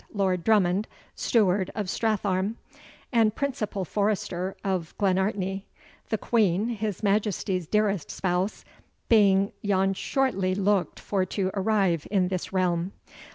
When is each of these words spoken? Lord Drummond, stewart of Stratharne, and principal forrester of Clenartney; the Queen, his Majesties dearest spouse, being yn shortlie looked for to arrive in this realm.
Lord 0.11 0.43
Drummond, 0.43 0.87
stewart 1.13 1.69
of 1.75 1.85
Stratharne, 1.85 2.55
and 3.13 3.35
principal 3.35 3.85
forrester 3.85 4.57
of 4.63 4.95
Clenartney; 4.97 5.67
the 6.09 6.17
Queen, 6.17 6.69
his 6.69 7.03
Majesties 7.03 7.67
dearest 7.67 8.09
spouse, 8.09 8.65
being 9.09 9.51
yn 9.61 9.93
shortlie 9.93 10.55
looked 10.55 10.99
for 10.99 11.23
to 11.25 11.51
arrive 11.53 12.07
in 12.09 12.29
this 12.29 12.51
realm. 12.51 12.93